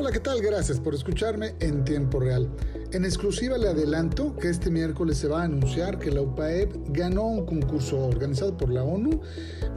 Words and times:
Hola, 0.00 0.12
¿qué 0.12 0.20
tal? 0.20 0.40
Gracias 0.40 0.80
por 0.80 0.94
escucharme 0.94 1.54
en 1.60 1.84
tiempo 1.84 2.20
real. 2.20 2.48
En 2.92 3.04
exclusiva 3.04 3.56
le 3.56 3.68
adelanto 3.68 4.34
que 4.34 4.48
este 4.48 4.68
miércoles 4.68 5.16
se 5.16 5.28
va 5.28 5.42
a 5.42 5.44
anunciar 5.44 6.00
que 6.00 6.10
la 6.10 6.22
UPAEP 6.22 6.88
ganó 6.88 7.24
un 7.24 7.46
concurso 7.46 8.00
organizado 8.00 8.56
por 8.56 8.68
la 8.68 8.82
ONU 8.82 9.20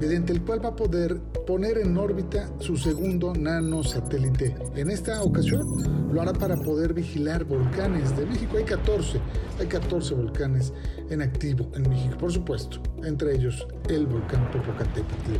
mediante 0.02 0.34
el 0.34 0.42
cual 0.42 0.66
va 0.66 0.70
a 0.70 0.76
poder 0.76 1.22
poner 1.46 1.78
en 1.78 1.96
órbita 1.96 2.50
su 2.58 2.76
segundo 2.76 3.36
nanosatélite. 3.36 4.56
En 4.76 4.90
esta 4.90 5.22
ocasión 5.22 6.12
lo 6.12 6.24
hará 6.24 6.34
para 6.34 6.58
poder 6.58 6.96
vigilar 6.96 7.44
volcanes 7.44 8.18
de 8.18 8.26
México. 8.26 8.58
Hay 8.58 8.64
14, 8.64 9.20
hay 9.60 9.68
14 9.68 10.16
volcanes 10.16 10.74
en 11.12 11.22
activo 11.22 11.70
en 11.76 11.88
México, 11.88 12.18
por 12.18 12.32
supuesto, 12.32 12.82
entre 13.04 13.36
ellos 13.36 13.68
el 13.90 14.08
volcán 14.08 14.50
Popocatépetl. 14.50 15.34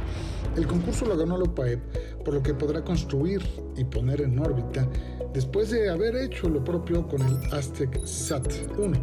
El 0.58 0.68
concurso 0.68 1.06
lo 1.06 1.18
ganó 1.18 1.40
la 1.40 1.46
UPAEP, 1.46 2.24
por 2.24 2.36
lo 2.36 2.44
que 2.44 2.54
podrá 2.54 2.84
construir 2.84 3.42
y 3.76 3.84
poner 3.84 4.22
en 4.22 4.38
órbita 4.38 4.88
después 5.34 5.72
de 5.72 5.90
haber 5.90 6.16
hecho 6.16 6.48
lo 6.48 6.64
propio 6.64 7.08
con 7.08 7.22
el 7.22 7.38
Aztec 7.54 8.00
SAT-1. 8.04 9.00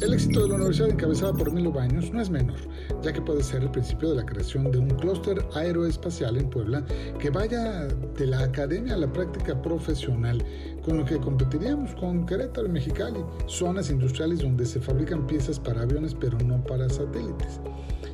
El 0.00 0.12
éxito 0.12 0.42
de 0.42 0.48
la 0.48 0.54
universidad 0.56 0.90
encabezada 0.90 1.32
por 1.32 1.52
Milo 1.52 1.72
Baños 1.72 2.12
no 2.12 2.20
es 2.20 2.30
menor, 2.30 2.58
ya 3.02 3.12
que 3.12 3.22
puede 3.22 3.42
ser 3.42 3.62
el 3.62 3.70
principio 3.70 4.10
de 4.10 4.16
la 4.16 4.26
creación 4.26 4.70
de 4.70 4.78
un 4.78 4.88
clúster 4.90 5.44
aeroespacial 5.54 6.36
en 6.36 6.50
Puebla 6.50 6.84
que 7.18 7.30
vaya 7.30 7.86
de 7.86 8.26
la 8.26 8.42
academia 8.42 8.94
a 8.94 8.98
la 8.98 9.12
práctica 9.12 9.60
profesional, 9.62 10.44
con 10.84 10.98
lo 10.98 11.04
que 11.04 11.18
competiríamos 11.18 11.94
con 11.94 12.26
Querétaro 12.26 12.66
y 12.66 12.70
Mexicali, 12.70 13.24
zonas 13.46 13.90
industriales 13.90 14.40
donde 14.40 14.66
se 14.66 14.80
fabrican 14.80 15.26
piezas 15.26 15.60
para 15.60 15.82
aviones 15.82 16.14
pero 16.14 16.38
no 16.38 16.62
para 16.64 16.88
satélites. 16.88 17.60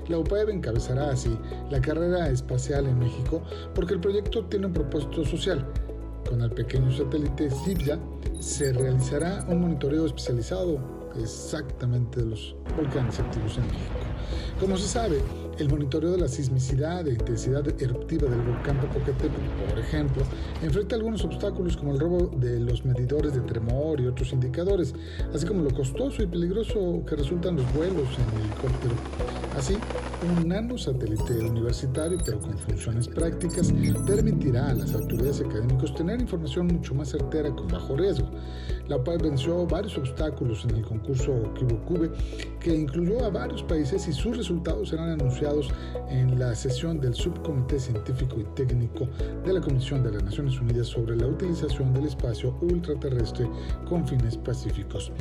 La 0.09 0.19
UPAEB 0.19 0.51
encabezará 0.51 1.11
así 1.11 1.39
la 1.71 1.81
carrera 1.81 2.29
espacial 2.29 2.87
en 2.87 2.99
México 2.99 3.43
porque 3.75 3.95
el 3.95 4.01
proyecto 4.01 4.45
tiene 4.45 4.67
un 4.67 4.75
propósito 4.75 5.25
social. 5.25 5.67
Con 6.29 6.41
el 6.43 6.51
pequeño 6.51 6.91
satélite 6.91 7.51
SIBYA 7.51 7.99
se 8.41 8.73
realizará 8.73 9.45
un 9.49 9.61
monitoreo 9.61 10.07
especializado 10.07 11.04
exactamente 11.21 12.21
de 12.21 12.31
los 12.31 12.55
volcanes 12.77 13.19
activos 13.19 13.57
en 13.59 13.67
México. 13.67 13.95
Como 14.61 14.77
se 14.77 14.89
sabe, 14.89 15.21
el 15.59 15.69
monitoreo 15.69 16.13
de 16.13 16.19
la 16.19 16.29
sismicidad 16.29 17.07
e 17.07 17.13
intensidad 17.13 17.67
eruptiva 17.81 18.29
del 18.29 18.41
volcán 18.41 18.81
Popocatépetl, 18.81 19.69
por 19.69 19.79
ejemplo, 19.79 20.23
enfrenta 20.63 20.97
algunos 20.97 21.25
obstáculos 21.25 21.77
como 21.77 21.93
el 21.93 22.01
robo 22.01 22.31
de 22.37 22.61
los 22.61 22.85
medidores 22.85 23.35
de 23.35 23.41
tremor 23.41 24.01
y 24.01 24.07
otros 24.07 24.33
indicadores, 24.33 24.95
así 25.35 25.47
como 25.47 25.63
lo 25.63 25.71
costoso 25.71 26.23
y 26.23 26.27
peligroso 26.27 27.03
que 27.07 27.17
resultan 27.17 27.57
los 27.57 27.73
vuelos 27.75 28.09
en 28.19 28.41
helicóptero. 28.41 28.95
Así, 29.57 29.77
un 30.27 30.49
nanosatélite 30.49 31.35
universitario, 31.35 32.19
pero 32.25 32.41
con 32.41 32.59
funciones 32.59 33.07
prácticas, 33.07 33.73
permitirá 34.07 34.71
a 34.71 34.75
las 34.75 34.95
autoridades 34.95 35.41
académicas 35.41 35.95
tener 35.95 36.21
información 36.21 36.67
mucho 36.67 36.95
más 36.95 37.11
certera 37.11 37.55
con 37.55 37.69
bajo 37.69 37.97
riesgo. 37.97 38.29
La 38.89 38.97
UPAE 38.97 39.19
venció 39.19 39.67
varios 39.67 39.97
obstáculos 39.97 40.65
en 40.65 40.77
el 40.77 40.83
concurso 40.83 41.04
Cube, 41.05 42.11
que 42.61 42.75
incluyó 42.75 43.25
a 43.25 43.31
varios 43.31 43.63
países 43.63 44.09
y 44.09 44.13
sus 44.13 44.37
resultados 44.37 44.89
serán 44.89 45.11
anunciados 45.11 45.69
en 46.09 46.39
la 46.39 46.55
sesión 46.55 47.01
del 47.01 47.15
Subcomité 47.15 47.79
Científico 47.79 48.41
y 48.41 48.45
Técnico 48.55 49.07
de 49.45 49.53
la 49.53 49.61
Comisión 49.61 50.03
de 50.03 50.13
las 50.13 50.25
Naciones 50.25 50.61
Unidas 50.61 50.89
sobre 50.89 51.17
la 51.17 51.27
utilización 51.27 51.93
del 51.93 52.07
espacio 52.07 52.57
ultraterrestre 52.61 53.49
con 53.89 54.07
fines 54.07 54.37
pacíficos. 54.37 55.13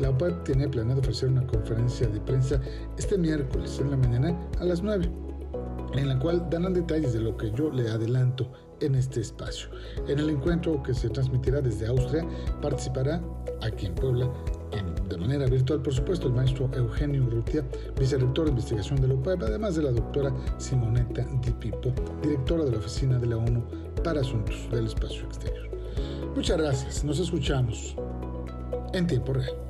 La 0.00 0.10
UPAE 0.10 0.32
tiene 0.44 0.68
planeado 0.68 1.00
ofrecer 1.00 1.28
una 1.28 1.46
conferencia 1.46 2.08
de 2.08 2.20
prensa 2.20 2.60
este 2.96 3.16
miércoles 3.16 3.78
en 3.80 3.90
la 3.90 3.96
mañana 3.96 4.36
a 4.60 4.64
las 4.64 4.82
9 4.82 5.08
en 5.94 6.08
la 6.08 6.18
cual 6.18 6.48
darán 6.50 6.74
detalles 6.74 7.12
de 7.12 7.20
lo 7.20 7.36
que 7.36 7.50
yo 7.52 7.70
le 7.70 7.88
adelanto 7.88 8.50
en 8.80 8.94
este 8.94 9.20
espacio. 9.20 9.68
En 10.06 10.18
el 10.18 10.30
encuentro 10.30 10.82
que 10.82 10.94
se 10.94 11.08
transmitirá 11.08 11.60
desde 11.60 11.86
Austria, 11.86 12.26
participará 12.60 13.22
aquí 13.62 13.86
en 13.86 13.94
Puebla, 13.94 14.30
manera 15.28 15.46
virtual, 15.46 15.82
por 15.82 15.92
supuesto, 15.92 16.28
el 16.28 16.32
maestro 16.32 16.70
Eugenio 16.72 17.22
Urrutia, 17.24 17.62
vicerrector 17.98 18.46
de 18.46 18.52
investigación 18.52 18.98
de 18.98 19.08
la 19.08 19.14
UPAEP, 19.14 19.42
además 19.42 19.76
de 19.76 19.82
la 19.82 19.92
doctora 19.92 20.32
Simonetta 20.56 21.22
Di 21.42 21.50
Pipo, 21.50 21.92
directora 22.22 22.64
de 22.64 22.72
la 22.72 22.78
Oficina 22.78 23.18
de 23.18 23.26
la 23.26 23.36
ONU 23.36 23.62
para 24.02 24.22
Asuntos 24.22 24.56
del 24.70 24.86
Espacio 24.86 25.24
Exterior. 25.24 25.68
Muchas 26.34 26.56
gracias, 26.56 27.04
nos 27.04 27.18
escuchamos 27.18 27.94
en 28.94 29.06
tiempo 29.06 29.34
real. 29.34 29.67